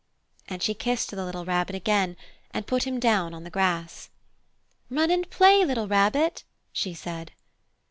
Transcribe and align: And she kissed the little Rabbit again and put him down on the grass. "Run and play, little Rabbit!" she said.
And 0.49 0.63
she 0.63 0.73
kissed 0.73 1.11
the 1.11 1.23
little 1.23 1.45
Rabbit 1.45 1.75
again 1.75 2.17
and 2.49 2.65
put 2.65 2.87
him 2.87 2.99
down 2.99 3.35
on 3.35 3.43
the 3.43 3.51
grass. 3.51 4.09
"Run 4.89 5.11
and 5.11 5.29
play, 5.29 5.63
little 5.63 5.87
Rabbit!" 5.87 6.43
she 6.73 6.95
said. 6.95 7.33